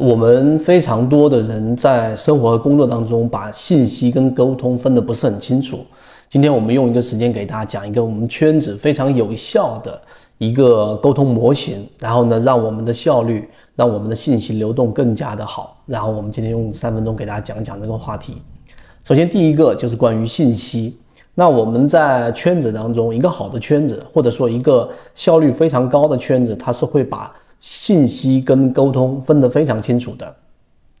[0.00, 5.84] 我们非常多的人在生活和工作当中，把信息跟沟通分得不是很清楚。
[6.26, 10.00] 今天我们用一个时间给大家讲一个我们圈子非常有效的
[10.38, 15.76] 一个沟通模型，然后呢，让我们的效率，让我们的信息流动更加的好。
[15.84, 18.38] 然后我们今天用三分钟给大家讲讲这个话题。
[19.04, 20.96] 首先，第一个就是关于信息。
[21.34, 27.30] 那我们在圈子当中，一个好的圈子，或者说一个效率非常高的圈子，它是会把
[27.60, 30.34] 信息跟沟通分得非常清楚的，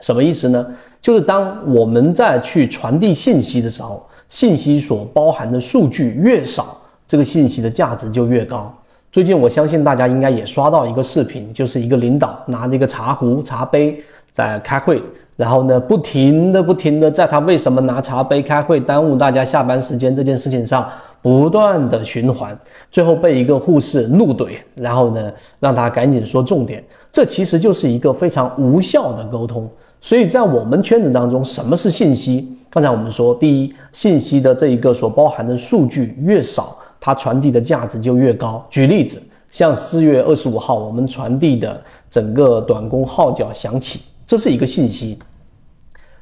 [0.00, 0.66] 什么意思呢？
[1.00, 8.72] 就是当我们在去传递信息的时候，信息所包含的数据越少，这个信息的价值就越高。
[9.12, 14.02] 最近我相信大家应该也刷到一个视频，就是一个领导拿着一个茶壶、茶杯
[14.34, 15.00] 在开会，
[15.36, 20.90] 然后呢，不停的、不停的在他为什么拿茶杯开会耽误大家下班时间这件事情上。
[21.22, 22.54] 不断的循环，
[22.90, 26.84] 最后被一个护士怒怼，然后呢，让他赶紧说重点。
[27.10, 29.66] 这其实就是一个非常无效的沟通。
[30.02, 32.54] 所以在我们圈子当中，什么是信息？
[32.68, 38.62] 刚才我们说，第一，信息的这一个所包含的数据越少，它传递的价值就越高。
[38.68, 39.18] 举例子，
[39.50, 45.18] 像四月二十五号我们传递的整个短工号角响起，这是一个信息。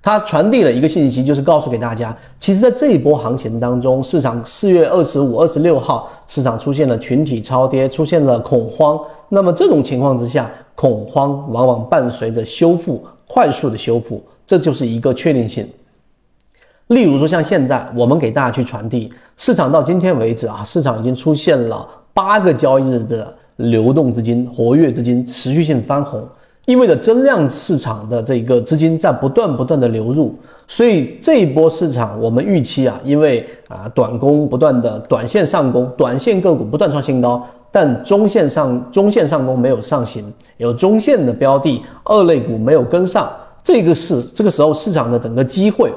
[0.00, 8.98] 它传递了一个信息，就是告诉给大家，其实，在这一波行情当中，市场四月二十五、二十六号，市场出现了群体超跌，出现了恐慌。
[9.28, 15.68] 那么这种情况之下，恐慌往往伴随着修复，快速的修复，这就是一个确定性。
[16.86, 26.26] 例如说，像现在我们给大家去传递，市场到今天为止啊，市场已经出现了八个交易日的流动资金、活跃资金持续性翻红。
[26.68, 30.34] 意味着增量市场的这个资金在不断不断的流入，
[30.66, 45.90] 所以这一波市场我们预期啊，因为啊短工不断的短线上攻，短线个股不断创新高，但中线上中线上攻没有上行，有中线的标的二类股没有跟上，这个是这个时候市场的整个机会，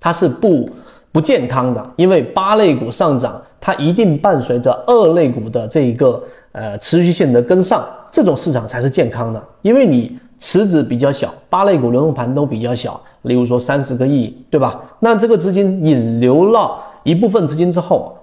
[0.00, 0.68] 它是不
[1.16, 7.82] 不健康的，因为八类股上涨，它一定伴随着二类股的这一个呃持续性的跟上。
[8.12, 14.78] 这种市场才是健康的，因为你池子比较小，八类股流动盘都比较小，例如说三十个亿，对吧？
[15.00, 18.14] 那这个资金引流了一部分资金之后，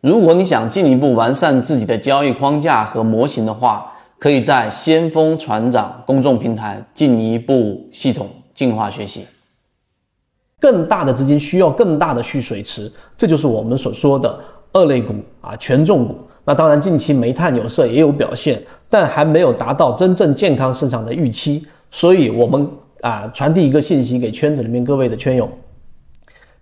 [0.00, 9.24] 如果你想进一步完善自己的交易框架和模型的话，可以在先锋船长公众平台进一步系统进化学习。
[10.66, 14.36] 更大的资金需要更大的蓄水池，这就是我们所说的
[14.72, 16.16] 二类股啊，权重股。
[16.44, 18.60] 那当然，近期煤炭、有色也有表现，
[18.90, 21.64] 但还没有达到真正健康市场的预期。
[21.88, 22.68] 所以，我们
[23.00, 25.48] 啊传递一个信息给圈子里面各位的圈友，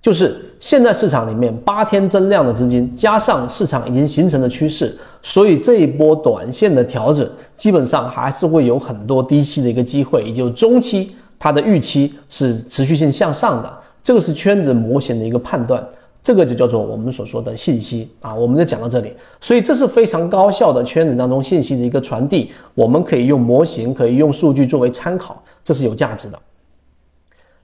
[0.02, 7.26] 就是现在市场里面八天增量的资金，加上市场已经形成的趋势，所以这一波短线的调整，
[7.56, 13.72] 基本上还是会有很多低吸的一个机会，也就是中期它的预期是持续性向上的。
[14.04, 15.84] 这个是圈子模型的一个判断。
[16.22, 26.38] 这个就叫做我们所说的信息啊，我们就讲到这里，所以这是非常高效的圈子当中信息的一个传递，我们可以用模型，可以用数据作为参考，这是有价值的。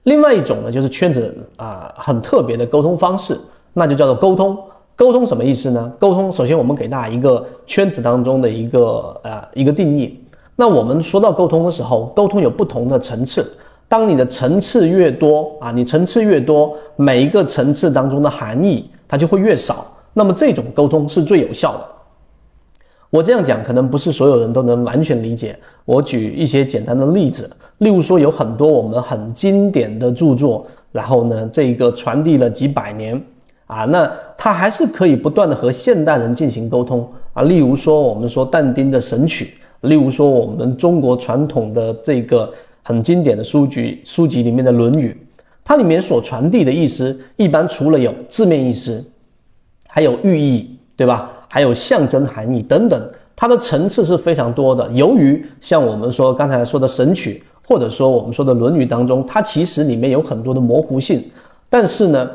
[0.03, 3.35] 另外一种呢，就是圈子啊很特别的沟通方式，
[3.73, 4.55] 那就叫做沟通。
[4.95, 5.91] 沟通什么意思呢？
[5.97, 10.23] 沟通首先我们给大家一个圈子当中的一个呃一个定义。
[10.55, 13.51] 那我们说到沟通的时候，沟通有不同的层次。
[13.91, 19.85] 当你的层次越多啊，你层次越多，每一个层次当中的含义它就会越少。
[20.13, 21.85] 那么这种沟通是最有效的。
[23.09, 25.59] 我这样讲可能不是所有人都能完全理解。
[25.83, 33.21] 我举一些简单的例子，例如说有很多我们很经典的著作，然后呢，这个传递了几百年
[33.65, 37.43] 啊，那它还是可以不断的和现代人进行沟通啊。
[37.43, 39.57] 例如说我们说但丁的《神曲》，
[39.89, 42.49] 例如说我们中国传统的这个。
[42.83, 45.15] 很经典的书籍，书籍里面的《论语》，
[45.63, 49.03] 它里面所传递的意思，一般除了有字面意思，
[49.87, 51.31] 还有寓意，对吧？
[51.47, 54.89] 还有象征含义等等，它的层次是非常多的。
[54.91, 61.23] 由于像我们说刚才说的《神曲》，或者说我们说的《论语》当中，它其实里面有很多的模糊性，
[61.69, 62.29] 但是呢，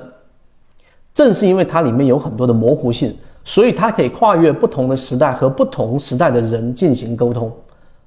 [1.15, 7.51] 正是因为它里面有很多的模糊性，所以它可以跨越不同的时代和不同时代的人进行沟通。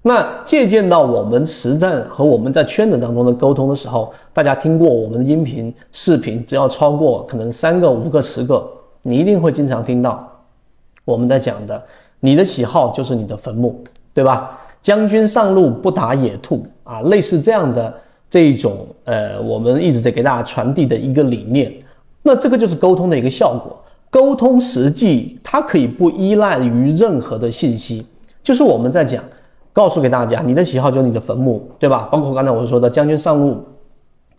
[0.01, 8.65] 那借鉴到我们实战和我们在圈子当中的沟通的时候，大家听过我们的音频、视频，只要超过可能三个、五个、十个，
[9.01, 10.25] 你一定会经常听到
[11.03, 11.83] 我们在讲的：
[12.21, 14.57] 你的喜好就是你的坟墓，对吧？
[14.81, 17.93] 将军上路不打野兔啊，类似这样的
[18.29, 21.73] 这一种，呃，我们一直在给大家传递的一个理念。
[22.23, 23.77] 那这个就是沟通的一个效果。
[24.09, 28.05] 沟通实际它可以不依赖于任何的信息，
[28.41, 29.21] 就是我们在讲。
[29.71, 32.09] 告诉给大家，你的喜好就是你的坟墓，对吧？
[32.11, 33.63] 包括刚才我说的“将军上路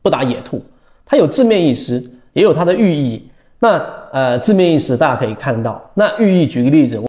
[0.03, 0.63] 不打野兔”，
[1.07, 3.27] 它有字面意思，也有它的寓意。
[3.59, 3.81] 那
[4.13, 7.01] 呃，字面意思大家可以看到，那寓意举个例子。